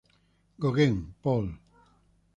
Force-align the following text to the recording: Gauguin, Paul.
Gauguin, 0.65 0.97
Paul. 1.21 1.47